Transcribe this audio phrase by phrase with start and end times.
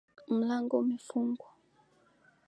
[0.33, 1.47] Mlango umefunguliwa